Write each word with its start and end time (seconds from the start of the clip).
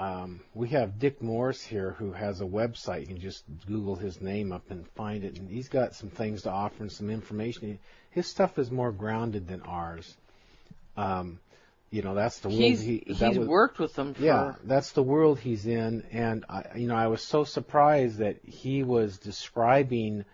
um, 0.00 0.40
we 0.54 0.70
have 0.70 0.98
Dick 0.98 1.20
Morris 1.20 1.62
here 1.62 1.94
who 1.98 2.12
has 2.12 2.40
a 2.40 2.46
website. 2.46 3.02
You 3.02 3.06
can 3.08 3.20
just 3.20 3.44
Google 3.66 3.96
his 3.96 4.18
name 4.22 4.50
up 4.50 4.70
and 4.70 4.88
find 4.92 5.24
it. 5.24 5.38
And 5.38 5.50
he's 5.50 5.68
got 5.68 5.94
some 5.94 6.08
things 6.08 6.42
to 6.42 6.50
offer 6.50 6.82
and 6.82 6.90
some 6.90 7.10
information. 7.10 7.78
His 8.10 8.26
stuff 8.26 8.58
is 8.58 8.70
more 8.70 8.92
grounded 8.92 9.46
than 9.46 9.60
ours. 9.60 10.16
Um, 10.96 11.38
you 11.90 12.00
know, 12.00 12.14
that's 12.14 12.38
the 12.38 12.48
world 12.48 12.60
He's, 12.60 12.80
he, 12.80 13.02
he's 13.06 13.20
was- 13.20 13.46
worked 13.46 13.78
with 13.78 13.94
them 13.94 14.14
for 14.14 14.22
yeah, 14.22 14.54
that's 14.64 14.92
the 14.92 15.02
world 15.02 15.38
he's 15.38 15.66
in, 15.66 16.04
and 16.12 16.46
I, 16.48 16.64
you 16.76 16.86
know, 16.86 16.96
I 16.96 17.08
was 17.08 17.20
so 17.20 17.44
surprised 17.44 18.18
that 18.18 18.38
he 18.44 18.82
was 18.82 19.18
describing 19.18 20.24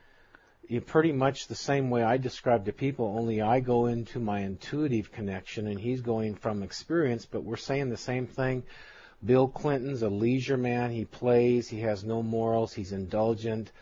pretty 0.84 1.12
much 1.12 1.48
the 1.48 1.55
same 1.55 1.91
way 1.91 2.02
I 2.05 2.19
describe 2.19 2.66
to 2.66 2.72
people. 2.72 3.16
Only 3.19 3.41
I 3.41 3.60
go 3.60 3.86
into 3.86 4.20
my 4.20 4.41
intuitive 4.41 5.10
connection, 5.10 5.66
and 5.66 5.80
he's 5.80 6.02
going 6.02 6.34
from 6.36 6.62
experience. 6.62 7.27
But 7.27 7.42
we're 7.42 7.56
saying 7.56 7.88
the 7.88 7.96
same 7.96 8.27
thing. 8.27 8.62
Bill 9.25 9.48
Clinton's 9.48 10.02
a 10.02 10.09
leisure 10.09 10.56
man. 10.56 10.91
He 10.91 11.05
plays. 11.05 11.69
He 11.69 11.80
has 11.80 12.05
no 12.05 12.23
morals. 12.23 12.73
He's 12.73 12.93
indulgent. 12.93 13.73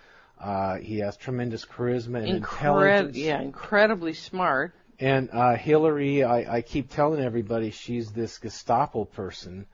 Uh, 0.41 0.77
he 0.77 0.99
has 0.99 1.17
tremendous 1.17 1.65
charisma 1.65 2.19
and 2.19 2.29
intelligence. 2.29 3.17
Yeah, 3.17 3.41
incredibly 3.41 4.13
smart. 4.13 4.75
And 5.01 5.31
uh, 5.33 5.57
Hillary, 5.57 6.23
I, 6.23 6.57
I 6.57 6.63
keep 6.63 6.91
telling 6.91 7.21
everybody 7.21 7.71
she's 7.71 8.13
this 8.13 8.39
Gestapo 8.39 9.05
person, 9.05 9.67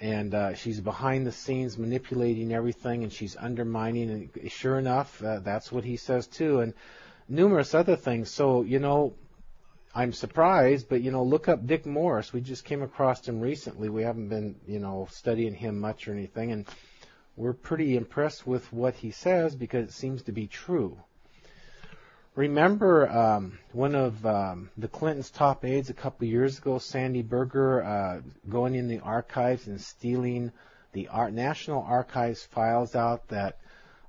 and 0.00 0.34
uh, 0.34 0.54
she's 0.54 0.80
behind 0.80 1.26
the 1.26 1.32
scenes 1.32 1.76
manipulating 1.76 2.52
everything, 2.52 3.02
and 3.02 3.12
she's 3.12 3.36
undermining. 3.36 4.30
And 4.40 4.52
sure 4.52 4.78
enough, 4.78 5.22
uh, 5.22 5.40
that's 5.40 5.70
what 5.70 5.84
he 5.84 5.96
says 5.96 6.26
too, 6.26 6.60
and 6.60 6.72
numerous 7.28 7.74
other 7.74 7.96
things. 7.96 8.30
So 8.30 8.62
you 8.62 8.78
know, 8.78 9.14
I'm 9.94 10.12
surprised, 10.12 10.88
but 10.88 11.02
you 11.02 11.10
know, 11.10 11.22
look 11.22 11.48
up 11.48 11.66
Dick 11.66 11.84
Morris. 11.84 12.32
We 12.32 12.40
just 12.40 12.64
came 12.64 12.82
across 12.82 13.28
him 13.28 13.40
recently. 13.40 13.90
We 13.90 14.02
haven't 14.02 14.28
been, 14.28 14.56
you 14.66 14.78
know, 14.78 15.06
studying 15.10 15.54
him 15.54 15.78
much 15.78 16.08
or 16.08 16.12
anything, 16.12 16.50
and 16.50 16.66
we're 17.36 17.52
pretty 17.52 17.96
impressed 17.96 18.46
with 18.46 18.72
what 18.72 18.94
he 18.94 19.10
says 19.10 19.54
because 19.54 19.88
it 19.88 19.92
seems 19.92 20.22
to 20.22 20.32
be 20.32 20.46
true. 20.46 20.98
Remember 22.34 23.10
um, 23.10 23.58
one 23.72 23.94
of 23.94 24.24
um, 24.24 24.70
the 24.78 24.88
Clintons' 24.88 25.30
top 25.30 25.66
aides 25.66 25.90
a 25.90 25.94
couple 25.94 26.26
years 26.26 26.56
ago, 26.56 26.78
Sandy 26.78 27.20
Berger, 27.20 27.82
uh, 27.82 28.20
going 28.48 28.74
in 28.74 28.88
the 28.88 29.00
archives 29.00 29.66
and 29.66 29.78
stealing 29.78 30.52
the 30.92 31.08
Ar- 31.08 31.30
National 31.30 31.82
Archives 31.82 32.42
files 32.42 32.94
out 32.94 33.28
that 33.28 33.58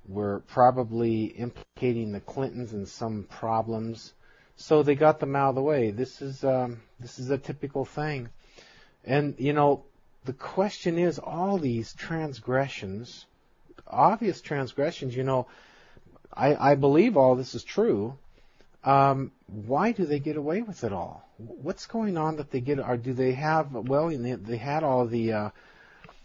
were 0.08 0.40
probably 0.48 1.24
implicating 1.26 2.12
the 2.12 2.20
Clintons 2.20 2.72
in 2.72 2.86
some 2.86 3.24
problems. 3.24 4.14
So 4.56 4.82
they 4.82 4.94
got 4.94 5.20
them 5.20 5.34
out 5.34 5.50
of 5.50 5.54
the 5.56 5.62
way. 5.62 5.90
This 5.90 6.22
is 6.22 6.44
um, 6.44 6.80
this 7.00 7.18
is 7.18 7.30
a 7.30 7.38
typical 7.38 7.84
thing, 7.84 8.28
and 9.04 9.34
you 9.38 9.52
know 9.52 9.84
the 10.24 10.32
question 10.32 10.98
is 10.98 11.18
all 11.18 11.58
these 11.58 11.92
transgressions, 11.94 13.26
obvious 13.86 14.40
transgressions. 14.40 15.16
You 15.16 15.24
know, 15.24 15.46
I, 16.32 16.72
I 16.72 16.74
believe 16.76 17.16
all 17.16 17.34
this 17.34 17.54
is 17.54 17.64
true. 17.64 18.16
Um, 18.84 19.32
why 19.46 19.92
do 19.92 20.04
they 20.04 20.18
get 20.18 20.36
away 20.36 20.62
with 20.62 20.84
it 20.84 20.92
all? 20.92 21.26
What's 21.38 21.86
going 21.86 22.16
on 22.16 22.36
that 22.36 22.50
they 22.50 22.60
get? 22.60 22.78
Or 22.78 22.96
do 22.96 23.12
they 23.12 23.32
have? 23.32 23.72
Well, 23.72 24.08
they, 24.08 24.32
they 24.32 24.56
had 24.56 24.84
all 24.84 25.06
the 25.06 25.32
uh, 25.32 25.50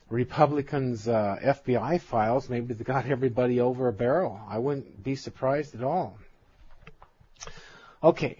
Republicans' 0.10 1.08
uh, 1.08 1.38
FBI 1.42 2.02
files. 2.02 2.50
Maybe 2.50 2.74
they 2.74 2.84
got 2.84 3.06
everybody 3.06 3.60
over 3.60 3.88
a 3.88 3.94
barrel. 3.94 4.40
I 4.48 4.60
wouldn't 4.60 5.04
be 5.04 5.16
surprised 5.16 5.76
at 5.76 5.84
all. 5.84 6.18
Okay. 8.02 8.38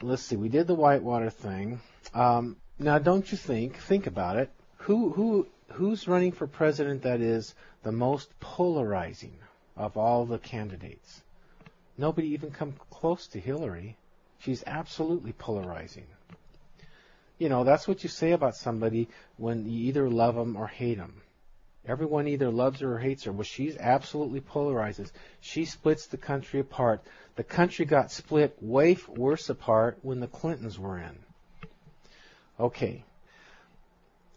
Let's 0.00 0.22
see. 0.22 0.36
We 0.36 0.48
did 0.48 0.66
the 0.66 0.74
Whitewater 0.74 1.30
thing. 1.30 1.80
Um, 2.12 2.56
now, 2.78 2.98
don't 2.98 3.30
you 3.30 3.38
think? 3.38 3.76
Think 3.76 4.06
about 4.06 4.36
it. 4.36 4.50
Who 4.78 5.10
who 5.10 5.46
who's 5.72 6.06
running 6.06 6.32
for 6.32 6.46
president 6.46 7.02
that 7.02 7.20
is 7.20 7.54
the 7.82 7.92
most 7.92 8.38
polarizing 8.38 9.36
of 9.76 9.96
all 9.96 10.24
the 10.24 10.38
candidates? 10.38 11.22
Nobody 11.96 12.28
even 12.28 12.50
come 12.50 12.74
close 12.90 13.26
to 13.28 13.40
Hillary. 13.40 13.96
She's 14.38 14.62
absolutely 14.66 15.32
polarizing. 15.32 16.06
You 17.38 17.48
know, 17.48 17.64
that's 17.64 17.88
what 17.88 18.02
you 18.02 18.08
say 18.08 18.32
about 18.32 18.56
somebody 18.56 19.08
when 19.36 19.68
you 19.68 19.88
either 19.88 20.08
love 20.08 20.34
them 20.34 20.56
or 20.56 20.66
hate 20.66 20.98
them. 20.98 21.22
Everyone 21.86 22.26
either 22.26 22.50
loves 22.50 22.80
her 22.80 22.94
or 22.94 22.98
hates 22.98 23.24
her. 23.24 23.32
Well, 23.32 23.42
she's 23.42 23.76
absolutely 23.76 24.40
polarizes. 24.40 25.12
She 25.40 25.66
splits 25.66 26.06
the 26.06 26.16
country 26.16 26.60
apart. 26.60 27.02
The 27.36 27.44
country 27.44 27.84
got 27.84 28.10
split 28.10 28.56
way 28.62 28.96
worse 29.08 29.50
apart 29.50 29.98
when 30.02 30.20
the 30.20 30.26
Clintons 30.26 30.78
were 30.78 30.98
in. 30.98 31.18
Okay. 32.58 33.04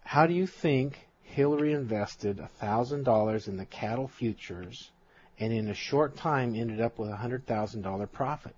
How 0.04 0.28
do 0.28 0.34
you 0.34 0.48
think 0.48 1.08
Hillary 1.24 1.74
invested 1.74 2.38
$1,000 2.62 3.48
in 3.48 3.58
the 3.58 3.66
cattle 3.66 4.08
futures 4.08 4.92
and 5.40 5.54
in 5.54 5.70
a 5.70 5.74
short 5.74 6.18
time 6.18 6.56
ended 6.56 6.82
up 6.82 6.98
with 6.98 7.10
a 7.10 7.16
$100,000 7.18 8.12
profit? 8.12 8.56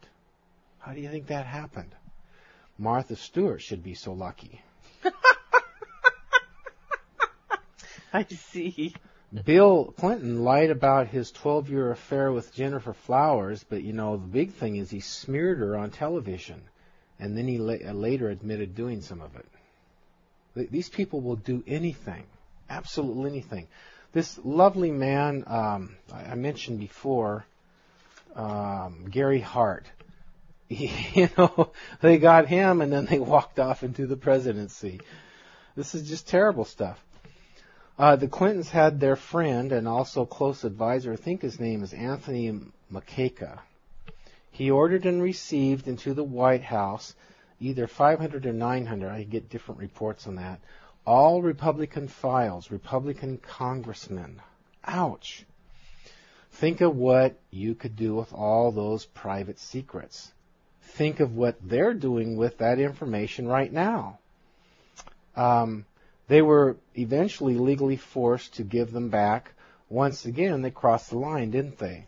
How 0.80 0.94
do 0.94 1.02
you 1.02 1.10
think 1.10 1.28
that 1.28 1.46
happened? 1.46 1.94
Martha 2.78 3.16
Stewart 3.16 3.62
should 3.62 3.84
be 3.84 3.94
so 3.94 4.14
lucky. 4.14 4.62
I 8.14 8.26
see. 8.26 8.94
Bill 9.46 9.94
Clinton 9.98 10.44
lied 10.44 10.72
about 10.72 11.08
his 11.08 11.32
12 11.32 11.70
year 11.70 11.92
affair 11.92 12.32
with 12.32 12.54
Gennifer 12.56 12.96
Flowers, 12.96 13.64
but 13.64 13.84
you 13.84 13.94
know, 13.94 14.18
the 14.18 14.26
big 14.26 14.54
thing 14.54 14.78
is 14.78 14.90
he 14.90 15.02
smeared 15.02 15.60
her 15.60 15.78
on 15.78 15.92
television, 15.92 16.62
and 17.20 17.38
then 17.38 17.48
he 17.48 17.60
la- 17.60 17.92
later 17.92 18.30
admitted 18.30 18.76
doing 18.76 19.02
some 19.02 19.22
of 19.22 19.36
it. 19.36 19.46
Th- 20.56 20.70
These 20.70 20.90
people 20.90 21.22
will 21.22 21.36
do 21.36 21.64
anything, 21.68 22.24
absolutely 22.70 23.30
anything. 23.30 23.68
This 24.14 24.40
lovely 24.44 24.90
man 24.90 25.44
um, 25.46 25.96
I 26.12 26.32
I 26.32 26.36
mentioned 26.36 26.80
before, 26.80 27.46
um, 28.36 29.06
Gary 29.12 29.42
Hart. 29.42 29.86
you 30.70 31.30
know, 31.38 31.72
they 32.02 32.18
got 32.18 32.48
him, 32.48 32.82
and 32.82 32.92
then 32.92 33.06
they 33.06 33.20
walked 33.20 33.60
off 33.60 33.84
into 33.84 34.08
the 34.08 34.18
presidency. 34.18 35.02
This 35.76 35.94
is 35.94 36.10
just 36.10 36.28
terrible 36.28 36.66
stuff. 36.66 37.00
Uh, 38.00 38.16
the 38.16 38.30
Clintons 38.30 38.70
had 38.70 39.02
their 39.02 39.18
friend 39.18 39.74
and 39.74 39.86
also 39.86 40.26
close 40.26 40.64
advisor, 40.64 41.12
I 41.12 41.18
think 41.18 41.42
his 41.42 41.60
name 41.60 41.84
is 41.84 41.92
Anthony 41.92 42.58
Marceca. 42.90 43.60
He 44.52 44.72
ordered 44.72 45.06
and 45.06 45.22
received 45.22 45.86
into 45.86 46.14
the 46.14 46.24
White 46.24 46.64
House 46.64 47.14
either 47.60 47.88
500 47.88 48.46
or 48.46 48.54
900, 48.54 49.10
I 49.10 49.24
get 49.24 49.50
different 49.50 49.82
reports 49.82 50.28
on 50.28 50.36
that, 50.36 50.62
all 51.06 51.42
Republican 51.42 52.08
files, 52.08 52.72
Republican 52.72 53.38
congressmen. 53.38 54.42
Ouch. 54.86 55.46
Think 56.52 56.80
of 56.80 56.96
what 56.96 57.38
you 57.52 57.76
could 57.76 57.98
do 57.98 58.16
with 58.16 58.32
all 58.32 58.72
those 58.72 59.06
private 59.08 59.60
secrets. 59.60 60.32
Think 60.82 61.20
of 61.20 61.36
what 61.36 61.58
they're 61.62 61.94
doing 61.94 62.38
with 62.38 62.60
that 62.60 62.80
information 62.80 63.46
right 63.46 63.72
now. 63.72 64.20
Um, 65.36 65.86
they 66.30 66.42
were 66.44 66.78
eventually 66.96 67.56
legally 67.56 67.98
forced 67.98 68.54
to 68.56 68.64
give 68.64 68.92
them 68.92 69.10
back. 69.10 69.52
Once 69.90 70.26
again, 70.26 70.62
they 70.62 70.70
crossed 70.72 71.10
the 71.10 71.18
line, 71.18 71.50
didn't 71.50 71.80
they? 71.80 72.06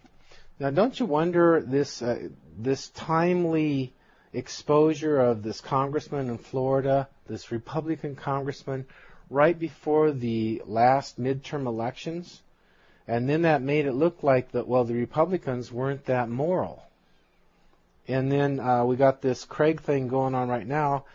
Now, 0.59 0.69
don't 0.69 0.97
you 0.97 1.07
wonder 1.07 1.59
this 1.59 2.03
uh, 2.03 2.29
this 2.57 2.89
timely 2.89 3.93
exposure 4.31 5.19
of 5.19 5.41
this 5.41 5.59
congressman 5.59 6.29
in 6.29 6.37
Florida, 6.37 7.09
this 7.27 7.51
Republican 7.51 8.15
congressman, 8.15 8.85
right 9.31 9.57
before 9.57 10.11
the 10.11 10.61
last 10.67 11.19
midterm 11.19 11.65
elections, 11.65 12.41
and 13.07 13.27
then 13.27 13.41
that 13.41 13.63
made 13.63 13.87
it 13.87 13.93
look 13.93 14.21
like 14.21 14.51
that 14.51 14.67
well 14.67 14.83
the 14.83 14.93
Republicans 14.93 15.71
weren't 15.71 16.05
that 16.05 16.29
moral. 16.29 16.83
And 18.07 18.31
then 18.31 18.59
uh, 18.59 18.85
we 18.85 18.97
got 18.97 19.21
this 19.21 19.45
Craig 19.45 19.81
thing 19.81 20.07
going 20.07 20.35
on 20.35 20.47
right 20.47 20.67
now, 20.67 21.05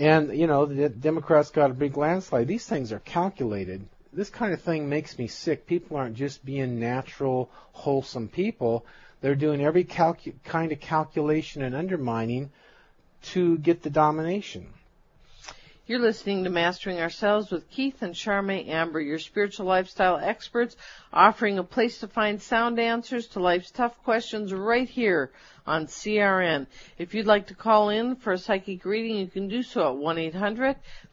and 0.00 0.36
you 0.36 0.46
know 0.46 0.64
the 0.64 0.88
Democrats 0.88 1.50
got 1.50 1.70
a 1.70 1.74
big 1.74 1.96
landslide. 1.96 2.48
These 2.48 2.66
things 2.66 2.90
are 2.90 3.00
calculated. 3.00 3.86
This 4.12 4.30
kind 4.30 4.52
of 4.52 4.60
thing 4.60 4.88
makes 4.88 5.18
me 5.18 5.28
sick. 5.28 5.66
People 5.66 5.96
aren't 5.98 6.16
just 6.16 6.44
being 6.44 6.80
natural, 6.80 7.50
wholesome 7.72 8.26
people. 8.26 8.84
They're 9.20 9.36
doing 9.36 9.62
every 9.62 9.84
calcu- 9.84 10.34
kind 10.42 10.72
of 10.72 10.80
calculation 10.80 11.62
and 11.62 11.76
undermining 11.76 12.50
to 13.22 13.58
get 13.58 13.82
the 13.82 13.90
domination. 13.90 14.66
You're 15.86 15.98
listening 15.98 16.44
to 16.44 16.50
Mastering 16.50 17.00
Ourselves 17.00 17.50
with 17.50 17.68
Keith 17.68 18.00
and 18.00 18.14
Charmaine 18.14 18.68
Amber, 18.68 19.00
your 19.00 19.18
spiritual 19.18 19.66
lifestyle 19.66 20.16
experts, 20.16 20.76
offering 21.12 21.58
a 21.58 21.64
place 21.64 21.98
to 21.98 22.08
find 22.08 22.40
sound 22.40 22.78
answers 22.78 23.26
to 23.28 23.40
life's 23.40 23.70
tough 23.70 24.02
questions 24.02 24.54
right 24.54 24.88
here 24.88 25.30
on 25.70 25.86
CRN. 25.86 26.66
If 26.98 27.14
you'd 27.14 27.26
like 27.26 27.46
to 27.46 27.54
call 27.54 27.88
in 27.90 28.16
for 28.16 28.32
a 28.32 28.38
psychic 28.38 28.84
reading, 28.84 29.18
you 29.18 29.28
can 29.28 29.46
do 29.46 29.62
so 29.62 29.92
at 29.92 29.98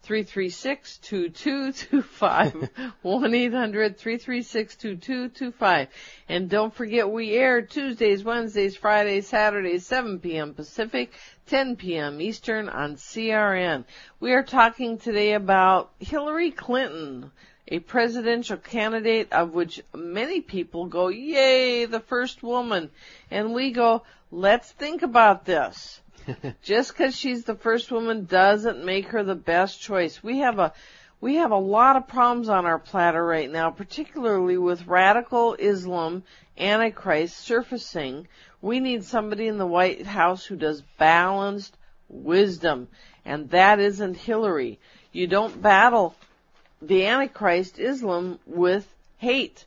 1-800-336-2225. 0.04 2.69
1-800-336-2225. 3.06 5.88
And 6.30 6.50
don't 6.50 6.74
forget 6.74 7.09
we 7.09 7.38
air 7.38 7.62
Tuesdays, 7.62 8.21
Wednesdays, 8.24 8.75
Fridays, 8.75 9.27
Saturdays, 9.27 9.86
7 9.86 10.19
p.m. 10.19 10.54
Pacific, 10.54 11.13
10 11.45 11.77
p.m. 11.77 12.19
Eastern 12.19 12.68
on 12.68 12.95
CRN. 12.95 13.86
We 14.19 14.33
are 14.33 14.44
talking 14.44 14.98
today 14.98 15.31
about 15.33 15.92
Hillary 16.00 16.51
Clinton 16.51 17.31
a 17.67 17.79
presidential 17.79 18.57
candidate 18.57 19.33
of 19.33 19.53
which 19.53 19.81
many 19.93 20.41
people 20.41 20.85
go, 20.85 21.09
yay, 21.09 21.85
the 21.85 21.99
first 21.99 22.41
woman. 22.41 22.89
And 23.29 23.53
we 23.53 23.71
go, 23.71 24.03
let's 24.31 24.71
think 24.71 25.01
about 25.01 25.45
this. 25.45 26.01
Just 26.61 26.91
because 26.91 27.15
she's 27.15 27.43
the 27.43 27.55
first 27.55 27.91
woman 27.91 28.25
doesn't 28.25 28.85
make 28.85 29.07
her 29.07 29.23
the 29.23 29.35
best 29.35 29.81
choice. 29.81 30.23
We 30.23 30.39
have 30.39 30.59
a 30.59 30.73
we 31.19 31.35
have 31.35 31.51
a 31.51 31.57
lot 31.57 31.95
of 31.95 32.07
problems 32.07 32.47
on 32.47 32.67
our 32.67 32.77
platter 32.77 33.25
right 33.25 33.49
now, 33.49 33.71
particularly 33.71 34.57
with 34.57 34.85
radical 34.85 35.55
Islam, 35.55 36.23
Antichrist 36.57 37.37
surfacing. 37.37 38.27
We 38.61 38.79
need 38.79 39.03
somebody 39.03 39.47
in 39.47 39.57
the 39.57 39.65
White 39.65 40.05
House 40.05 40.45
who 40.45 40.55
does 40.55 40.83
balanced 40.99 41.75
wisdom, 42.07 42.87
and 43.25 43.49
that 43.49 43.79
isn't 43.79 44.15
Hillary. 44.15 44.79
You 45.11 45.25
don't 45.25 45.59
battle 45.59 46.15
the 46.81 47.06
Antichrist 47.06 47.79
Islam 47.79 48.39
with 48.45 48.88
hate 49.18 49.65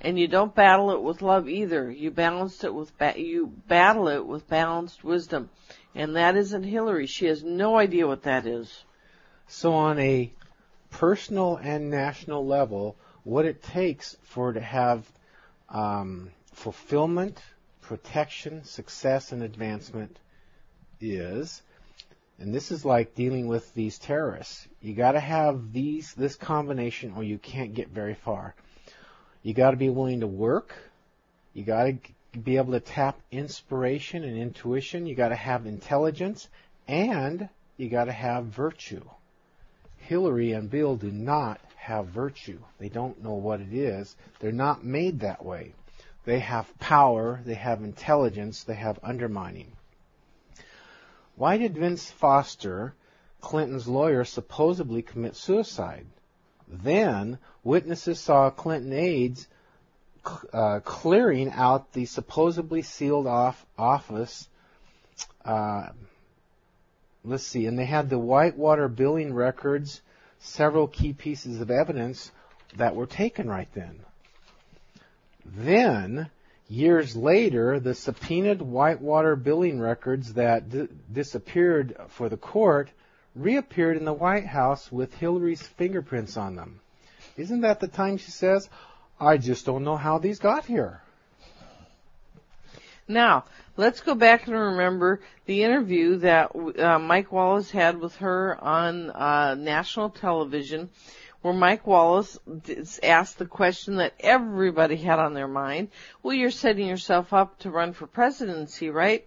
and 0.00 0.18
you 0.18 0.28
don't 0.28 0.54
battle 0.54 0.90
it 0.90 1.02
with 1.02 1.22
love 1.22 1.48
either. 1.48 1.90
You 1.90 2.10
balance 2.10 2.62
it 2.64 2.74
with 2.74 2.96
ba- 2.98 3.18
you 3.20 3.46
battle 3.46 4.08
it 4.08 4.26
with 4.26 4.48
balanced 4.48 5.02
wisdom, 5.02 5.50
and 5.94 6.16
that 6.16 6.36
isn't 6.36 6.64
Hillary. 6.64 7.06
She 7.06 7.26
has 7.26 7.42
no 7.42 7.76
idea 7.76 8.06
what 8.06 8.22
that 8.22 8.46
is. 8.46 8.84
So 9.48 9.72
on 9.74 9.98
a 9.98 10.30
personal 10.90 11.56
and 11.56 11.90
national 11.90 12.46
level, 12.46 12.96
what 13.24 13.46
it 13.46 13.62
takes 13.62 14.16
for 14.22 14.52
to 14.52 14.60
have 14.60 15.04
um, 15.68 16.30
fulfillment, 16.52 17.40
protection, 17.80 18.64
success, 18.64 19.32
and 19.32 19.42
advancement 19.42 20.18
is, 21.00 21.62
and 22.38 22.54
this 22.54 22.70
is 22.70 22.84
like 22.84 23.14
dealing 23.14 23.46
with 23.46 23.72
these 23.74 23.98
terrorists. 23.98 24.66
You 24.80 24.94
got 24.94 25.12
to 25.12 25.20
have 25.20 25.72
these 25.72 26.12
this 26.14 26.36
combination, 26.36 27.14
or 27.16 27.24
you 27.24 27.38
can't 27.38 27.74
get 27.74 27.88
very 27.88 28.14
far. 28.14 28.54
You 29.42 29.54
got 29.54 29.70
to 29.70 29.76
be 29.76 29.88
willing 29.88 30.20
to 30.20 30.26
work. 30.26 30.74
You 31.54 31.64
got 31.64 31.84
to 31.84 31.98
be 32.38 32.56
able 32.56 32.72
to 32.72 32.80
tap 32.80 33.18
inspiration 33.30 34.24
and 34.24 34.36
intuition. 34.36 35.06
You 35.06 35.14
got 35.14 35.28
to 35.28 35.36
have 35.36 35.66
intelligence 35.66 36.48
and 36.86 37.48
you 37.76 37.88
got 37.88 38.04
to 38.04 38.12
have 38.12 38.46
virtue. 38.46 39.02
Hillary 39.98 40.52
and 40.52 40.70
Bill 40.70 40.96
do 40.96 41.10
not 41.10 41.60
have 41.76 42.06
virtue. 42.06 42.58
They 42.78 42.88
don't 42.88 43.22
know 43.22 43.34
what 43.34 43.60
it 43.60 43.72
is. 43.72 44.16
They're 44.40 44.52
not 44.52 44.84
made 44.84 45.20
that 45.20 45.44
way. 45.44 45.72
They 46.24 46.40
have 46.40 46.78
power, 46.78 47.40
they 47.44 47.54
have 47.54 47.82
intelligence, 47.82 48.64
they 48.64 48.74
have 48.74 48.98
undermining. 49.02 49.72
Why 51.36 51.58
did 51.58 51.76
Vince 51.76 52.10
Foster, 52.10 52.94
Clinton's 53.40 53.86
lawyer, 53.86 54.24
supposedly 54.24 55.02
commit 55.02 55.36
suicide? 55.36 56.06
Then 56.66 57.38
witnesses 57.62 58.18
saw 58.18 58.50
Clinton 58.50 58.92
aides 58.92 59.46
uh, 60.52 60.80
clearing 60.80 61.50
out 61.50 61.92
the 61.92 62.06
supposedly 62.06 62.82
sealed 62.82 63.26
off 63.26 63.64
office. 63.78 64.48
Uh, 65.44 65.90
let's 67.22 67.46
see, 67.46 67.66
and 67.66 67.78
they 67.78 67.84
had 67.84 68.10
the 68.10 68.18
Whitewater 68.18 68.88
billing 68.88 69.32
records, 69.32 70.00
several 70.38 70.88
key 70.88 71.12
pieces 71.12 71.60
of 71.60 71.70
evidence 71.70 72.32
that 72.76 72.96
were 72.96 73.06
taken 73.06 73.48
right 73.48 73.68
then. 73.74 74.00
Then, 75.44 76.30
years 76.68 77.16
later, 77.16 77.80
the 77.80 77.94
subpoenaed 77.94 78.62
Whitewater 78.62 79.36
billing 79.36 79.80
records 79.80 80.34
that 80.34 80.68
d- 80.68 80.88
disappeared 81.12 81.96
for 82.08 82.28
the 82.28 82.36
court 82.36 82.90
reappeared 83.34 83.96
in 83.96 84.04
the 84.04 84.12
White 84.12 84.46
House 84.46 84.90
with 84.90 85.14
Hillary's 85.14 85.62
fingerprints 85.62 86.36
on 86.36 86.56
them. 86.56 86.80
Isn't 87.36 87.60
that 87.60 87.80
the 87.80 87.88
time 87.88 88.16
she 88.16 88.30
says, 88.30 88.68
I 89.20 89.36
just 89.36 89.66
don't 89.66 89.84
know 89.84 89.96
how 89.96 90.18
these 90.18 90.38
got 90.38 90.64
here? 90.64 91.02
Now, 93.08 93.44
let's 93.76 94.00
go 94.00 94.14
back 94.14 94.46
and 94.46 94.56
remember 94.56 95.20
the 95.44 95.62
interview 95.62 96.16
that 96.18 96.50
uh, 96.56 96.98
Mike 96.98 97.30
Wallace 97.30 97.70
had 97.70 98.00
with 98.00 98.16
her 98.16 98.58
on 98.62 99.10
uh, 99.10 99.54
national 99.54 100.10
television, 100.10 100.90
where 101.42 101.54
Mike 101.54 101.86
Wallace 101.86 102.38
asked 103.02 103.38
the 103.38 103.46
question 103.46 103.96
that 103.96 104.14
everybody 104.20 104.96
had 104.96 105.18
on 105.18 105.34
their 105.34 105.48
mind. 105.48 105.88
Well, 106.22 106.34
you're 106.34 106.50
setting 106.50 106.86
yourself 106.86 107.32
up 107.32 107.58
to 107.60 107.70
run 107.70 107.92
for 107.92 108.06
presidency, 108.06 108.90
right? 108.90 109.26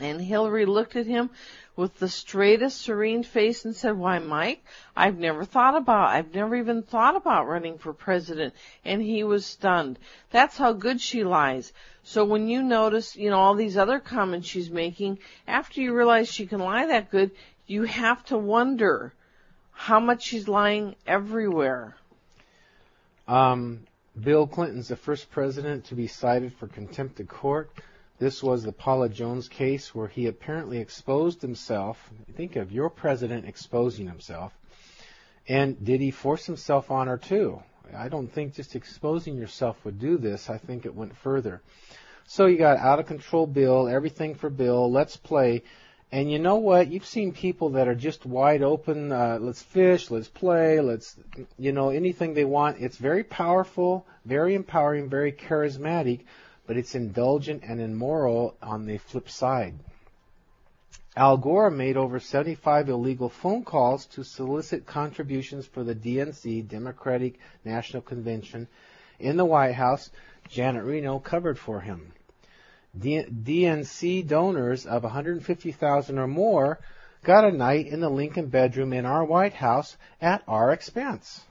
And 0.00 0.20
Hillary 0.20 0.66
looked 0.66 0.96
at 0.96 1.06
him 1.06 1.30
with 1.74 1.98
the 1.98 2.08
straightest, 2.08 2.80
serene 2.80 3.22
face 3.22 3.64
and 3.64 3.74
said, 3.74 3.96
why, 3.96 4.18
Mike, 4.18 4.64
I've 4.96 5.18
never 5.18 5.44
thought 5.44 5.76
about, 5.76 6.10
I've 6.10 6.34
never 6.34 6.56
even 6.56 6.82
thought 6.82 7.16
about 7.16 7.46
running 7.46 7.78
for 7.78 7.92
president. 7.92 8.54
And 8.84 9.00
he 9.00 9.24
was 9.24 9.46
stunned. 9.46 9.98
That's 10.30 10.56
how 10.56 10.72
good 10.72 11.00
she 11.00 11.24
lies. 11.24 11.72
So 12.02 12.24
when 12.24 12.48
you 12.48 12.62
notice, 12.62 13.16
you 13.16 13.30
know, 13.30 13.38
all 13.38 13.54
these 13.54 13.76
other 13.76 13.98
comments 13.98 14.48
she's 14.48 14.70
making, 14.70 15.18
after 15.46 15.80
you 15.80 15.94
realize 15.94 16.28
she 16.28 16.46
can 16.46 16.60
lie 16.60 16.86
that 16.86 17.10
good, 17.10 17.30
you 17.66 17.84
have 17.84 18.24
to 18.26 18.38
wonder 18.38 19.12
how 19.78 20.00
much 20.00 20.24
she's 20.24 20.48
lying 20.48 20.96
everywhere. 21.06 21.94
Um, 23.28 23.86
Bill 24.20 24.44
Clinton's 24.44 24.88
the 24.88 24.96
first 24.96 25.30
president 25.30 25.84
to 25.86 25.94
be 25.94 26.08
cited 26.08 26.52
for 26.52 26.66
contempt 26.66 27.20
of 27.20 27.28
court. 27.28 27.70
This 28.18 28.42
was 28.42 28.64
the 28.64 28.72
Paula 28.72 29.08
Jones 29.08 29.48
case 29.48 29.94
where 29.94 30.08
he 30.08 30.26
apparently 30.26 30.78
exposed 30.78 31.40
himself. 31.40 32.10
Think 32.34 32.56
of 32.56 32.72
your 32.72 32.90
president 32.90 33.46
exposing 33.46 34.08
himself. 34.08 34.52
And 35.46 35.82
did 35.82 36.00
he 36.00 36.10
force 36.10 36.44
himself 36.44 36.90
on 36.90 37.06
her 37.06 37.16
too? 37.16 37.62
I 37.96 38.08
don't 38.08 38.30
think 38.30 38.54
just 38.54 38.74
exposing 38.74 39.36
yourself 39.36 39.76
would 39.84 40.00
do 40.00 40.18
this. 40.18 40.50
I 40.50 40.58
think 40.58 40.86
it 40.86 40.94
went 40.94 41.16
further. 41.16 41.62
So 42.26 42.46
you 42.46 42.58
got 42.58 42.78
out 42.78 42.98
of 42.98 43.06
control 43.06 43.46
Bill, 43.46 43.86
everything 43.86 44.34
for 44.34 44.50
Bill, 44.50 44.90
let's 44.90 45.16
play. 45.16 45.62
And 46.10 46.30
you 46.30 46.38
know 46.38 46.56
what? 46.56 46.90
You've 46.90 47.04
seen 47.04 47.32
people 47.32 47.70
that 47.70 47.86
are 47.86 47.94
just 47.94 48.24
wide 48.24 48.62
open. 48.62 49.12
Uh, 49.12 49.38
let's 49.40 49.62
fish, 49.62 50.10
let's 50.10 50.28
play, 50.28 50.80
let's, 50.80 51.16
you 51.58 51.72
know, 51.72 51.90
anything 51.90 52.32
they 52.32 52.46
want. 52.46 52.78
It's 52.80 52.96
very 52.96 53.24
powerful, 53.24 54.06
very 54.24 54.54
empowering, 54.54 55.10
very 55.10 55.32
charismatic 55.32 56.20
but 56.68 56.76
it's 56.76 56.94
indulgent 56.94 57.64
and 57.64 57.80
immoral 57.80 58.54
on 58.62 58.84
the 58.84 58.98
flip 58.98 59.28
side. 59.30 59.74
Al 61.16 61.38
Gore 61.38 61.70
made 61.70 61.96
over 61.96 62.20
75 62.20 62.90
illegal 62.90 63.30
phone 63.30 63.64
calls 63.64 64.04
to 64.06 64.22
solicit 64.22 64.86
contributions 64.86 65.66
for 65.66 65.82
the 65.82 65.94
DNC, 65.94 66.68
Democratic 66.68 67.40
National 67.64 68.02
Convention, 68.02 68.68
in 69.18 69.38
the 69.38 69.46
White 69.46 69.74
House. 69.74 70.10
Janet 70.50 70.84
Reno 70.84 71.18
covered 71.18 71.58
for 71.58 71.80
him. 71.80 72.12
DNC 72.96 74.26
donors 74.26 74.86
of 74.86 75.02
150,000 75.02 76.18
or 76.18 76.26
more 76.26 76.78
got 77.22 77.44
a 77.44 77.52
night 77.52 77.86
in 77.86 78.00
the 78.00 78.08
Lincoln 78.08 78.46
bedroom 78.46 78.92
in 78.92 79.04
our 79.04 79.24
White 79.24 79.54
House 79.54 79.96
at 80.20 80.42
our 80.46 80.72
expense. 80.72 81.42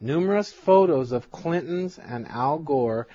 Numerous 0.00 0.52
photos 0.52 1.12
of 1.12 1.30
Clinton's 1.30 1.98
and 1.98 2.26
Al 2.28 2.58
Gore 2.58 3.06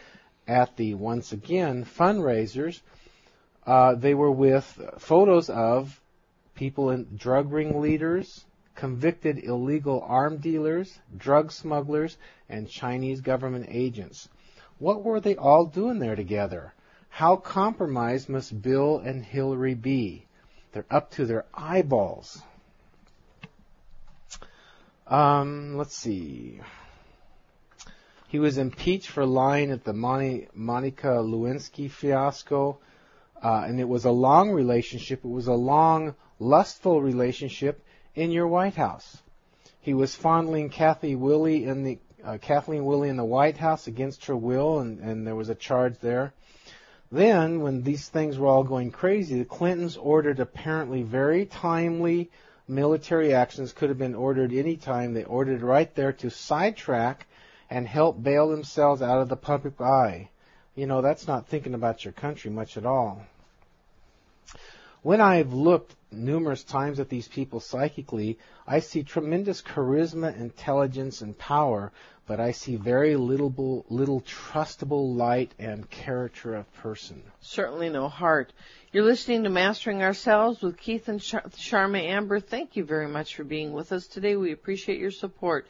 at 0.48 0.76
the 0.78 0.94
once 0.94 1.32
again 1.32 1.84
fundraisers, 1.84 2.82
uh, 3.66 3.96
they 3.96 4.14
were 4.14 4.32
with 4.32 4.80
photos 5.00 5.50
of 5.50 6.00
people 6.54 6.92
in 6.92 7.18
drug 7.18 7.52
ring 7.52 7.82
leaders, 7.82 8.46
convicted 8.76 9.44
illegal 9.44 10.04
arm 10.06 10.38
dealers, 10.38 11.00
drug 11.18 11.52
smugglers, 11.52 12.18
and 12.50 12.70
Chinese 12.70 13.22
government 13.22 13.66
agents. 13.70 14.30
What 14.78 15.04
were 15.04 15.20
they 15.20 15.36
all 15.36 15.66
doing 15.66 16.00
there 16.00 16.16
together? 16.16 16.74
How 17.10 17.38
compromised 17.38 18.28
must 18.28 18.62
Bill 18.62 19.00
and 19.00 19.24
Hillary 19.24 19.74
be? 19.74 20.26
They're 20.72 20.86
up 20.90 21.12
to 21.12 21.26
their 21.26 21.46
eyeballs. 21.54 22.42
Um, 25.08 25.78
let's 25.78 25.96
see. 25.96 26.60
He 28.28 28.40
was 28.40 28.58
impeached 28.58 29.10
for 29.10 29.26
lying 29.26 29.72
at 29.72 29.86
the 29.86 29.94
Monica 29.94 31.08
Lewinsky 31.08 31.90
fiasco, 31.90 32.80
uh, 33.42 33.64
and 33.66 33.80
it 33.80 33.88
was 33.88 34.04
a 34.04 34.12
long 34.12 34.52
relationship. 34.52 35.24
It 35.24 35.30
was 35.30 35.48
a 35.48 35.54
long, 35.54 36.16
lustful 36.40 37.02
relationship. 37.02 37.82
in 38.16 38.32
your 38.32 38.48
White 38.48 38.76
House. 38.76 39.22
He 39.82 39.94
was 39.94 40.16
fondling 40.16 40.70
Kathy 40.70 41.16
Willey 41.16 41.66
in 41.66 41.84
the 41.84 42.00
uh, 42.26 42.38
Kathleen 42.40 42.86
Willey 42.86 43.10
in 43.10 43.18
the 43.18 43.24
White 43.24 43.58
House 43.58 43.88
against 43.88 44.26
her 44.26 44.36
will, 44.36 44.80
and, 44.80 45.00
and 45.00 45.28
there 45.28 45.36
was 45.36 45.50
a 45.50 45.56
charge 45.56 46.00
there. 46.00 46.34
Then, 47.12 47.62
when 47.62 47.84
these 47.84 48.10
things 48.10 48.38
were 48.38 48.48
all 48.48 48.64
going 48.64 48.92
crazy, 48.92 49.38
the 49.38 49.46
Clintons 49.46 49.96
ordered 49.96 50.40
apparently 50.40 51.04
very 51.04 51.46
timely 51.46 52.32
military 52.68 53.34
actions. 53.34 53.74
Could 53.74 53.90
have 53.90 54.00
been 54.00 54.16
ordered 54.16 54.52
any 54.52 54.76
time. 54.76 55.14
They 55.14 55.24
ordered 55.24 55.62
right 55.62 55.94
there 55.94 56.14
to 56.14 56.30
sidetrack 56.32 57.28
and 57.70 57.88
help 57.88 58.22
bail 58.22 58.50
themselves 58.50 59.02
out 59.02 59.22
of 59.22 59.30
the 59.30 59.36
public 59.36 59.80
eye. 59.80 60.30
You 60.76 60.88
know, 60.88 61.02
that's 61.02 61.28
not 61.28 61.48
thinking 61.48 61.74
about 61.74 62.04
your 62.04 62.12
country 62.12 62.50
much 62.50 62.76
at 62.76 62.86
all. 62.86 63.24
When 65.04 65.22
I've 65.22 65.54
looked 65.54 65.96
numerous 66.16 66.64
times 66.64 67.00
at 67.00 67.10
these 67.10 67.28
people 67.28 67.60
psychically, 67.60 68.38
I 68.68 68.80
see 68.80 69.04
tremendous 69.04 69.62
charisma, 69.62 70.38
intelligence, 70.40 71.22
and 71.22 71.38
power, 71.38 71.92
but 72.28 72.40
I 72.40 72.52
see 72.52 72.76
very 72.76 73.16
little, 73.16 73.86
little 73.90 74.22
trustable 74.22 75.16
light 75.16 75.54
and 75.60 75.90
character 75.90 76.56
of 76.56 76.74
person. 76.76 77.22
Certainly 77.42 77.90
no 77.90 78.10
heart. 78.10 78.52
You're 78.92 79.04
listening 79.04 79.44
to 79.44 79.50
Mastering 79.50 80.02
Ourselves 80.02 80.62
with 80.62 80.78
Keith 80.78 81.08
and 81.08 81.20
Charma 81.20 82.02
Amber. 82.02 82.40
Thank 82.40 82.76
you 82.76 82.84
very 82.84 83.08
much 83.08 83.36
for 83.36 83.44
being 83.44 83.74
with 83.74 83.92
us 83.92 84.08
today. 84.08 84.36
We 84.36 84.52
appreciate 84.52 85.00
your 85.00 85.12
support. 85.12 85.68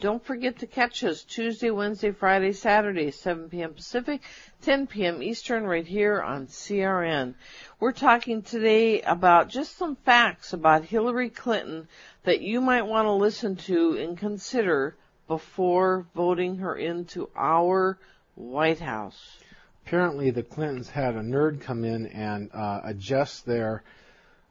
Don't 0.00 0.24
forget 0.24 0.58
to 0.58 0.66
catch 0.66 1.04
us 1.04 1.22
Tuesday, 1.22 1.70
Wednesday, 1.70 2.10
Friday, 2.10 2.52
Saturday, 2.52 3.12
7 3.12 3.48
p.m. 3.48 3.72
Pacific, 3.72 4.20
10 4.62 4.88
p.m. 4.88 5.22
Eastern, 5.22 5.64
right 5.64 5.86
here 5.86 6.20
on 6.20 6.48
CRN. 6.48 7.34
We're 7.78 7.92
talking 7.92 8.42
today 8.42 9.00
about 9.02 9.48
just 9.48 9.78
some 9.78 9.94
facts 9.94 10.52
about 10.52 10.84
Hillary 10.84 11.30
Clinton 11.30 11.86
that 12.24 12.40
you 12.40 12.60
might 12.60 12.82
want 12.82 13.06
to 13.06 13.12
listen 13.12 13.54
to 13.54 13.96
and 13.96 14.18
consider 14.18 14.96
before 15.28 16.08
voting 16.16 16.56
her 16.56 16.74
into 16.74 17.30
our 17.36 17.96
White 18.34 18.80
House. 18.80 19.38
Apparently, 19.84 20.30
the 20.30 20.42
Clintons 20.42 20.88
had 20.88 21.16
a 21.16 21.20
nerd 21.20 21.60
come 21.60 21.84
in 21.84 22.06
and 22.06 22.50
uh, 22.52 22.80
adjust 22.84 23.44
their 23.44 23.82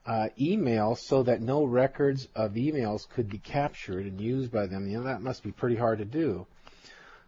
uh, 0.05 0.29
email 0.39 0.95
so 0.95 1.23
that 1.23 1.41
no 1.41 1.63
records 1.63 2.27
of 2.35 2.53
emails 2.53 3.07
could 3.07 3.29
be 3.29 3.37
captured 3.37 4.05
and 4.05 4.19
used 4.19 4.51
by 4.51 4.67
them. 4.67 4.87
You 4.87 4.97
know, 4.97 5.03
that 5.03 5.21
must 5.21 5.43
be 5.43 5.51
pretty 5.51 5.75
hard 5.75 5.99
to 5.99 6.05
do. 6.05 6.47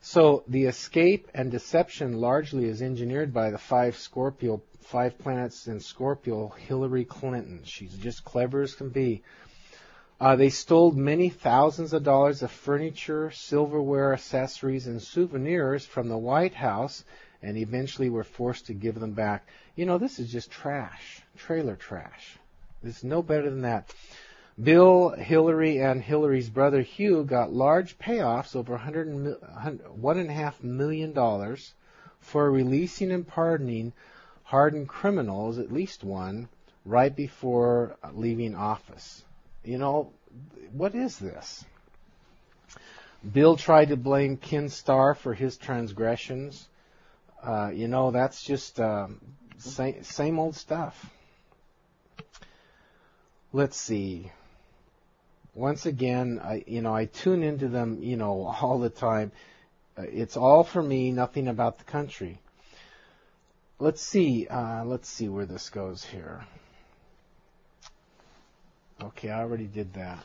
So 0.02 0.44
the 0.48 0.66
escape 0.66 1.30
and 1.34 1.50
deception 1.50 2.20
largely 2.20 2.66
is 2.66 2.82
engineered 2.82 3.34
by 3.34 3.52
the 3.52 3.58
five 3.58 3.98
Scorpio, 3.98 4.62
five 4.82 5.18
planets 5.18 5.68
in 5.68 5.80
Scorpio, 5.80 6.50
Hillary 6.50 7.06
Clinton. 7.06 7.62
She's 7.64 7.96
just 7.96 8.26
clever 8.26 8.64
as 8.64 8.76
can 8.76 8.90
be. 8.90 9.24
Uh, 10.20 10.36
they 10.36 10.50
stole 10.50 10.92
many 10.92 11.30
thousands 11.30 11.92
of 11.94 12.04
dollars 12.04 12.44
of 12.44 12.52
furniture, 12.52 13.32
silverware, 13.32 14.14
accessories, 14.14 14.88
and 14.88 15.02
souvenirs 15.02 15.86
from 15.86 16.08
the 16.08 16.18
White 16.18 16.54
House 16.54 17.04
and 17.42 17.58
eventually 17.58 18.10
were 18.10 18.24
forced 18.24 18.68
to 18.68 18.74
give 18.74 19.00
them 19.00 19.12
back. 19.12 19.46
You 19.76 19.86
know, 19.86 19.98
this 19.98 20.20
is 20.20 20.32
just 20.32 20.50
trash, 20.50 21.22
trailer 21.36 21.76
trash. 21.76 22.38
It's 22.84 23.04
no 23.04 23.22
better 23.22 23.50
than 23.50 23.64
that. 23.64 23.94
Bill, 24.62 25.10
Hillary, 25.10 25.80
and 25.82 26.02
Hillary's 26.02 26.50
brother 26.50 26.82
Hugh 26.82 27.24
got 27.24 27.52
large 27.52 27.98
payoffs 27.98 28.56
over 28.56 28.78
$1.5 28.78 30.64
million 30.64 31.58
for 32.20 32.52
releasing 32.52 33.12
and 33.12 33.28
pardoning 33.28 33.94
hardened 34.44 34.88
criminals, 34.88 35.58
at 35.58 35.74
least 35.74 36.04
one, 36.04 36.48
right 36.86 37.16
before 37.16 37.98
leaving 38.14 38.56
office. 38.56 39.26
You 39.64 39.78
know, 39.78 40.12
what 40.72 40.96
is 40.96 41.18
this? 41.18 41.64
Bill 43.32 43.56
tried 43.56 43.90
to 43.90 43.98
blame 43.98 44.36
Ken 44.36 44.68
Starr 44.68 45.16
for 45.16 45.34
his 45.34 45.58
transgressions. 45.58 46.68
Uh, 47.42 47.72
you 47.74 47.88
know, 47.88 48.12
that's 48.12 48.44
just 48.44 48.80
uh, 48.80 49.08
same, 49.58 50.04
same 50.04 50.40
old 50.40 50.56
stuff. 50.56 51.10
Let's 53.54 53.78
see. 53.78 54.32
Once 55.56 55.86
again, 55.86 56.42
I, 56.44 56.64
you 56.66 56.82
know, 56.82 56.94
I 56.94 57.06
tune 57.06 57.44
into 57.44 57.68
them, 57.68 58.00
you 58.02 58.18
know, 58.18 58.46
all 58.62 58.80
the 58.80 58.90
time. 58.90 59.32
Uh, 59.98 60.04
it's 60.04 60.36
all 60.36 60.64
for 60.64 60.82
me, 60.82 61.12
nothing 61.12 61.48
about 61.48 61.78
the 61.78 61.86
country. 61.86 62.40
Let's 63.80 64.02
see. 64.02 64.48
Uh, 64.48 64.84
let's 64.86 65.08
see 65.08 65.30
where 65.30 65.46
this 65.46 65.70
goes 65.70 66.04
here. 66.04 66.46
Okay, 69.04 69.30
I 69.30 69.42
already 69.42 69.66
did 69.66 69.94
that. 69.94 70.24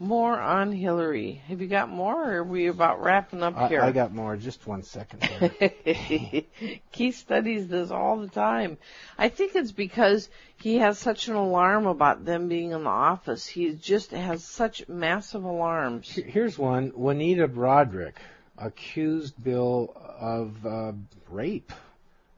More 0.00 0.38
on 0.40 0.70
Hillary. 0.70 1.42
Have 1.48 1.60
you 1.60 1.66
got 1.66 1.88
more, 1.88 2.30
or 2.30 2.36
are 2.38 2.44
we 2.44 2.68
about 2.68 3.02
wrapping 3.02 3.42
up 3.42 3.56
I, 3.56 3.68
here? 3.68 3.80
I 3.82 3.90
got 3.90 4.14
more. 4.14 4.36
Just 4.36 4.64
one 4.64 4.84
second. 4.84 5.22
Keith 6.92 7.16
studies 7.16 7.66
this 7.66 7.90
all 7.90 8.16
the 8.18 8.28
time. 8.28 8.78
I 9.18 9.28
think 9.28 9.56
it's 9.56 9.72
because 9.72 10.28
he 10.56 10.78
has 10.78 10.98
such 11.00 11.26
an 11.26 11.34
alarm 11.34 11.86
about 11.86 12.24
them 12.24 12.48
being 12.48 12.70
in 12.70 12.84
the 12.84 12.90
office. 12.90 13.44
He 13.46 13.72
just 13.72 14.12
has 14.12 14.44
such 14.44 14.88
massive 14.88 15.42
alarms. 15.42 16.08
Here's 16.08 16.56
one. 16.56 16.92
Juanita 16.94 17.48
Broaddrick 17.48 18.14
accused 18.56 19.42
Bill 19.42 19.92
of 20.20 20.64
uh, 20.64 20.92
rape. 21.28 21.72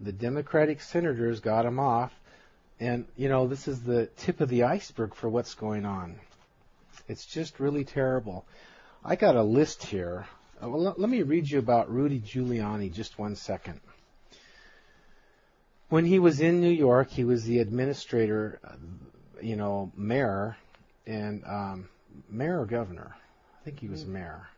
The 0.00 0.12
Democratic 0.12 0.80
senators 0.80 1.40
got 1.40 1.66
him 1.66 1.78
off. 1.78 2.12
And, 2.80 3.06
you 3.14 3.28
know, 3.28 3.46
this 3.46 3.68
is 3.68 3.82
the 3.82 4.06
tip 4.16 4.40
of 4.40 4.48
the 4.48 4.64
iceberg 4.64 5.14
for 5.14 5.28
what's 5.28 5.54
going 5.54 5.84
on. 5.84 6.18
It's 7.08 7.26
just 7.26 7.60
really 7.60 7.84
terrible. 7.84 8.46
I 9.04 9.16
got 9.16 9.36
a 9.36 9.42
list 9.42 9.84
here. 9.84 10.26
Uh, 10.62 10.70
well, 10.70 10.94
let 10.96 11.10
me 11.10 11.22
read 11.22 11.50
you 11.50 11.58
about 11.58 11.92
Rudy 11.92 12.20
Giuliani 12.20 12.90
just 12.90 13.18
one 13.18 13.36
second. 13.36 13.80
When 15.90 16.06
he 16.06 16.18
was 16.18 16.40
in 16.40 16.60
New 16.60 16.70
York, 16.70 17.10
he 17.10 17.24
was 17.24 17.44
the 17.44 17.58
administrator, 17.58 18.60
uh, 18.64 18.76
you 19.42 19.56
know, 19.56 19.92
mayor, 19.94 20.56
and 21.06 21.44
um, 21.44 21.88
mayor 22.30 22.60
or 22.60 22.66
governor. 22.66 23.14
I 23.60 23.64
think 23.64 23.80
he 23.80 23.88
was 23.88 24.04
mm. 24.04 24.08
mayor. 24.08 24.48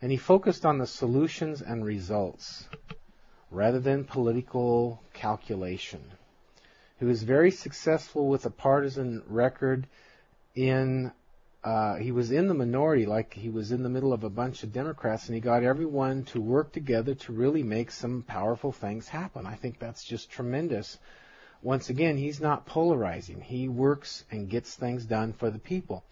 And 0.00 0.10
he 0.10 0.16
focused 0.16 0.64
on 0.64 0.78
the 0.78 0.86
solutions 0.86 1.60
and 1.60 1.84
results 1.84 2.66
rather 3.50 3.80
than 3.80 4.04
political 4.04 5.02
calculation. 5.12 6.00
He 6.98 7.04
was 7.04 7.22
very 7.22 7.50
successful 7.50 8.28
with 8.28 8.46
a 8.46 8.50
partisan 8.50 9.22
record 9.26 9.86
in 10.54 11.12
uh, 11.66 11.96
he 11.96 12.12
was 12.12 12.30
in 12.30 12.46
the 12.46 12.54
minority, 12.54 13.06
like 13.06 13.34
he 13.34 13.50
was 13.50 13.72
in 13.72 13.82
the 13.82 13.88
middle 13.88 14.12
of 14.12 14.22
a 14.22 14.30
bunch 14.30 14.62
of 14.62 14.72
Democrats, 14.72 15.26
and 15.26 15.34
he 15.34 15.40
got 15.40 15.64
everyone 15.64 16.22
to 16.22 16.40
work 16.40 16.70
together 16.70 17.12
to 17.12 17.32
really 17.32 17.64
make 17.64 17.90
some 17.90 18.22
powerful 18.22 18.70
things 18.70 19.08
happen. 19.08 19.44
I 19.46 19.56
think 19.56 19.80
that's 19.80 20.04
just 20.04 20.30
tremendous. 20.30 20.96
Once 21.62 21.90
again, 21.90 22.16
he's 22.16 22.40
not 22.40 22.66
polarizing. 22.66 23.40
He 23.40 23.68
works 23.68 24.24
and 24.30 24.48
gets 24.48 24.76
things 24.76 25.04
done 25.04 25.32
for 25.32 25.50
the 25.50 25.58
people. 25.58 26.04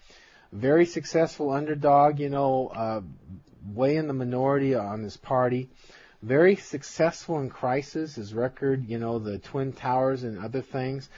Very 0.53 0.87
successful 0.87 1.51
underdog, 1.51 2.19
you 2.19 2.31
know, 2.31 2.73
uh, 2.75 3.01
way 3.73 3.97
in 3.97 4.09
the 4.09 4.13
minority 4.13 4.75
on 4.75 5.05
his 5.05 5.17
party. 5.17 5.71
Very 6.25 6.57
successful 6.57 7.39
in 7.41 7.51
crisis. 7.51 8.15
His 8.17 8.33
record, 8.35 8.89
you 8.89 8.99
know, 8.99 9.19
the 9.19 9.39
Twin 9.39 9.73
Towers 9.73 10.25
and 10.25 10.39
other 10.39 10.63
things 10.63 11.09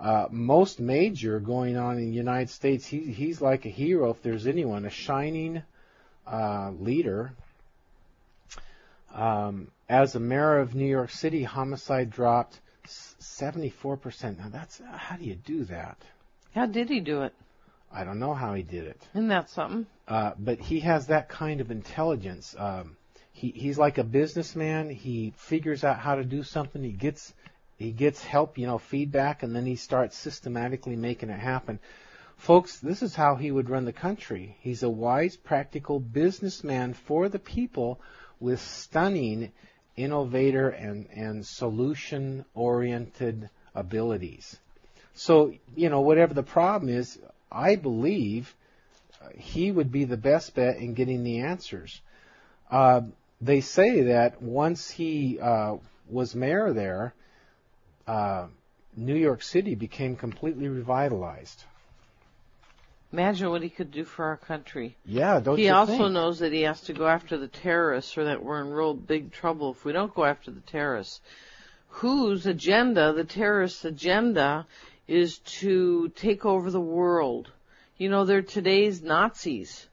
uh, 0.00 0.26
most 0.30 0.80
major 0.80 1.40
going 1.40 1.76
on 1.76 1.98
in 1.98 2.10
the 2.10 2.16
United 2.16 2.50
States. 2.50 2.86
He, 2.86 3.00
he's 3.00 3.40
like 3.40 3.64
a 3.64 3.70
hero 3.70 4.10
if 4.10 4.22
there's 4.22 4.46
anyone, 4.46 4.84
a 4.84 4.90
shining 4.90 5.62
uh, 6.26 6.72
leader. 6.78 7.32
Um, 9.14 9.68
as 9.88 10.14
a 10.14 10.20
mayor 10.20 10.58
of 10.58 10.74
New 10.74 10.86
York 10.86 11.10
City, 11.10 11.44
homicide 11.44 12.10
dropped 12.10 12.60
74%. 12.86 14.38
Now 14.38 14.48
that's 14.50 14.80
how 14.92 15.16
do 15.16 15.24
you 15.24 15.36
do 15.36 15.64
that? 15.64 15.96
How 16.54 16.66
did 16.66 16.88
he 16.88 17.00
do 17.00 17.22
it? 17.22 17.32
I 17.92 18.02
don't 18.02 18.18
know 18.18 18.34
how 18.34 18.54
he 18.54 18.62
did 18.62 18.84
it. 18.84 19.00
Isn't 19.14 19.28
that 19.28 19.50
something? 19.50 19.86
Uh, 20.08 20.32
but 20.36 20.58
he 20.58 20.80
has 20.80 21.06
that 21.06 21.28
kind 21.28 21.60
of 21.60 21.70
intelligence. 21.70 22.54
Um, 22.58 22.96
he, 23.34 23.50
he's 23.50 23.76
like 23.76 23.98
a 23.98 24.04
businessman. 24.04 24.88
He 24.88 25.34
figures 25.36 25.84
out 25.84 25.98
how 25.98 26.14
to 26.14 26.24
do 26.24 26.42
something. 26.42 26.82
He 26.82 26.92
gets 26.92 27.34
he 27.76 27.90
gets 27.90 28.24
help, 28.24 28.56
you 28.56 28.66
know, 28.68 28.78
feedback, 28.78 29.42
and 29.42 29.54
then 29.54 29.66
he 29.66 29.74
starts 29.74 30.16
systematically 30.16 30.94
making 30.94 31.30
it 31.30 31.40
happen. 31.40 31.80
Folks, 32.36 32.78
this 32.78 33.02
is 33.02 33.16
how 33.16 33.34
he 33.34 33.50
would 33.50 33.68
run 33.68 33.84
the 33.84 33.92
country. 33.92 34.56
He's 34.60 34.84
a 34.84 34.88
wise, 34.88 35.36
practical 35.36 35.98
businessman 35.98 36.94
for 36.94 37.28
the 37.28 37.40
people 37.40 38.00
with 38.38 38.60
stunning 38.60 39.50
innovator 39.96 40.68
and, 40.68 41.08
and 41.12 41.44
solution 41.44 42.44
oriented 42.54 43.50
abilities. 43.74 44.56
So, 45.14 45.52
you 45.74 45.88
know, 45.88 46.00
whatever 46.00 46.34
the 46.34 46.42
problem 46.44 46.92
is, 46.92 47.18
I 47.50 47.74
believe 47.74 48.54
he 49.36 49.72
would 49.72 49.90
be 49.90 50.04
the 50.04 50.16
best 50.16 50.54
bet 50.54 50.76
in 50.76 50.94
getting 50.94 51.24
the 51.24 51.40
answers. 51.40 52.00
Uh, 52.70 53.02
they 53.40 53.60
say 53.60 54.02
that 54.02 54.42
once 54.42 54.90
he 54.90 55.38
uh, 55.40 55.76
was 56.08 56.34
mayor 56.34 56.72
there, 56.72 57.14
uh, 58.06 58.46
New 58.96 59.16
York 59.16 59.42
City 59.42 59.74
became 59.74 60.16
completely 60.16 60.68
revitalized. 60.68 61.64
Imagine 63.12 63.50
what 63.50 63.62
he 63.62 63.68
could 63.68 63.92
do 63.92 64.04
for 64.04 64.24
our 64.24 64.36
country. 64.36 64.96
Yeah, 65.06 65.38
don't 65.38 65.56
he 65.56 65.66
you 65.66 65.72
also 65.72 65.98
think? 65.98 66.12
knows 66.12 66.40
that 66.40 66.52
he 66.52 66.62
has 66.62 66.80
to 66.82 66.92
go 66.92 67.06
after 67.06 67.38
the 67.38 67.46
terrorists 67.46 68.18
or 68.18 68.24
that 68.24 68.42
we're 68.42 68.60
in 68.60 68.70
real 68.70 68.92
big 68.92 69.30
trouble 69.30 69.70
if 69.70 69.84
we 69.84 69.92
don't 69.92 70.12
go 70.12 70.24
after 70.24 70.50
the 70.50 70.60
terrorists. 70.60 71.20
Whose 71.88 72.44
agenda, 72.44 73.12
the 73.12 73.22
terrorists' 73.22 73.84
agenda, 73.84 74.66
is 75.06 75.38
to 75.38 76.08
take 76.16 76.44
over 76.44 76.72
the 76.72 76.80
world. 76.80 77.52
You 77.98 78.08
know, 78.08 78.24
they're 78.24 78.42
today's 78.42 79.00
Nazis. 79.00 79.86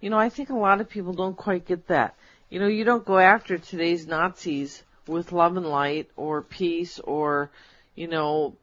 You 0.00 0.10
know, 0.10 0.18
I 0.18 0.28
think 0.28 0.50
a 0.50 0.54
lot 0.54 0.80
of 0.80 0.88
people 0.88 1.12
don't 1.12 1.36
quite 1.36 1.66
get 1.66 1.86
that. 1.86 2.16
You 2.54 2.60
know, 2.60 2.68
you 2.68 2.84
don't 2.84 3.04
go 3.04 3.18
after 3.18 3.58
today's 3.58 4.06
Nazis 4.06 4.84
with 5.08 5.32
love 5.32 5.56
and 5.56 5.66
light 5.66 6.08
or 6.14 6.40
peace 6.40 7.00
or, 7.00 7.50
you 7.96 8.06
know, 8.06 8.54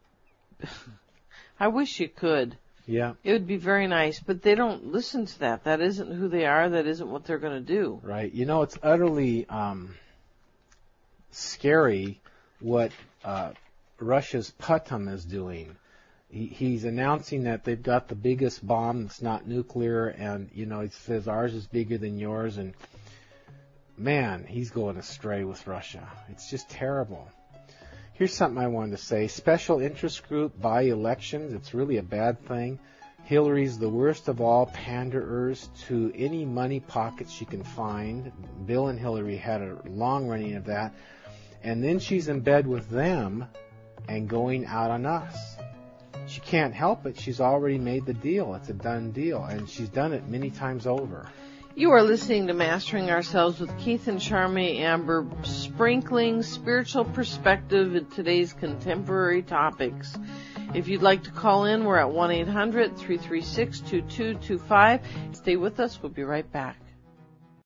I 1.60 1.68
wish 1.68 2.00
you 2.00 2.08
could. 2.08 2.58
Yeah, 2.88 3.16
It 3.26 3.34
would 3.34 3.48
be 3.48 3.58
very 3.58 3.88
nice, 3.88 4.22
but 4.22 4.44
they 4.44 4.56
don't 4.56 4.94
listen 4.94 5.26
to 5.26 5.40
that. 5.40 5.66
That 5.66 5.82
isn't 5.82 6.10
who 6.10 6.30
they 6.30 6.46
are. 6.46 6.70
That 6.70 6.88
isn't 6.88 7.12
what 7.12 7.26
they're 7.26 7.38
going 7.38 7.66
to 7.66 7.74
do. 7.74 8.00
right. 8.02 8.32
You 8.32 8.46
know, 8.46 8.62
it's 8.62 8.78
utterly 8.82 9.46
um, 9.50 9.94
scary 11.32 12.22
what 12.62 12.94
uh, 13.26 13.52
Russia's 14.00 14.54
Putin 14.58 15.14
is 15.14 15.26
doing. 15.26 15.76
He, 16.30 16.46
he's 16.46 16.86
announcing 16.86 17.44
that 17.44 17.66
they've 17.66 17.84
got 17.84 18.08
the 18.08 18.16
biggest 18.16 18.66
bomb 18.66 19.04
that's 19.04 19.22
not 19.22 19.46
nuclear, 19.46 20.08
and 20.08 20.50
you 20.54 20.66
know, 20.66 20.80
he 20.80 20.88
says 20.88 21.28
ours 21.28 21.54
is 21.54 21.68
bigger 21.68 21.98
than 21.98 22.18
yours, 22.18 22.56
and 22.56 22.74
man, 24.02 24.46
he's 24.48 24.72
going 24.72 24.98
astray 24.98 25.44
with 25.44 25.66
Russia. 25.68 26.08
It's 26.30 26.50
just 26.50 26.70
terrible. 26.70 27.28
Here's 28.14 28.34
something 28.34 28.62
I 28.62 28.68
wanted 28.68 28.92
to 28.92 29.04
say. 29.04 29.28
Special 29.28 29.80
interest 29.80 30.28
group 30.28 30.60
buy 30.60 30.84
elections. 30.84 31.54
It's 31.54 31.74
really 31.74 31.98
a 31.98 32.04
bad 32.04 32.46
thing. 32.48 32.80
Hillary's 33.24 33.78
the 33.78 33.90
worst 33.90 34.28
of 34.28 34.42
all 34.42 34.66
panderers 34.66 35.70
to 35.88 36.12
any 36.16 36.44
money 36.44 36.80
pockets 36.80 37.32
she 37.32 37.46
can 37.46 37.64
find. 37.64 38.32
Bill 38.66 38.88
and 38.88 39.00
Hillary 39.00 39.38
had 39.38 39.62
a 39.62 39.78
long 39.86 40.28
running 40.28 40.56
of 40.56 40.66
that. 40.66 40.94
And 41.64 41.84
then 41.84 42.00
she's 42.00 42.28
in 42.28 42.40
bed 42.40 42.66
with 42.66 42.90
them 42.90 43.46
and 44.08 44.28
going 44.28 44.66
out 44.66 44.90
on 44.90 45.06
us. 45.06 45.56
She 46.26 46.42
can't 46.42 46.74
help 46.74 47.06
it. 47.06 47.20
She's 47.20 47.40
already 47.40 47.78
made 47.78 48.06
the 48.06 48.14
deal. 48.14 48.56
It's 48.56 48.70
a 48.70 48.74
done 48.74 49.12
deal. 49.12 49.44
And 49.44 49.70
she's 49.70 49.90
done 49.90 50.14
it 50.14 50.28
many 50.28 50.50
times 50.50 50.88
over. 50.88 51.30
You 51.74 51.92
are 51.92 52.04
listening 52.04 52.48
to 52.48 52.54
Mastering 52.54 53.10
Ourselves 53.10 53.62
with 53.62 53.80
Keith 53.80 54.10
and 54.10 54.20
Charmy 54.20 54.80
Amber, 54.80 55.26
sprinkling 55.44 56.44
spiritual 56.44 57.06
perspective 57.06 57.96
in 57.96 58.08
today's 58.08 58.52
contemporary 58.52 59.42
topics. 59.42 60.20
If 60.74 60.90
you'd 60.90 61.02
like 61.02 61.24
to 61.24 61.32
call 61.32 61.64
in, 61.64 61.86
we're 61.86 61.96
at 61.96 62.08
1-800-336-2225. 62.08 65.02
Stay 65.32 65.56
with 65.56 65.80
us. 65.80 66.04
We'll 66.04 66.12
be 66.12 66.24
right 66.24 66.52
back. 66.52 66.76